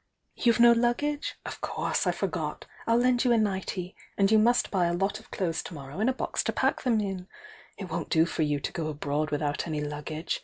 [0.35, 1.35] You've no luggage?
[1.45, 5.19] Of course, I forgot!— I'll lend you a nightie!— and you must buy a lot
[5.19, 7.27] of clothes to morrow and a box to pack tiiem in.
[7.77, 10.39] It won't do for you to go abroad without any luggage.